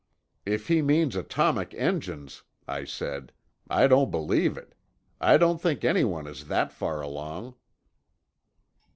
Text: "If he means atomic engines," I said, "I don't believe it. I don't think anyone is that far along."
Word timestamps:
"If 0.47 0.67
he 0.67 0.81
means 0.81 1.15
atomic 1.15 1.75
engines," 1.75 2.41
I 2.67 2.85
said, 2.85 3.31
"I 3.69 3.85
don't 3.85 4.09
believe 4.09 4.57
it. 4.57 4.73
I 5.19 5.37
don't 5.37 5.61
think 5.61 5.83
anyone 5.85 6.25
is 6.25 6.47
that 6.47 6.73
far 6.73 7.01
along." 7.01 7.53